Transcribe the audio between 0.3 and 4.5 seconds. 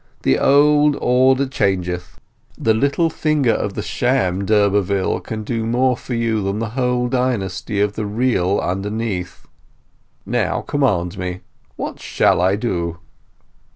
old order changeth. The little finger of the sham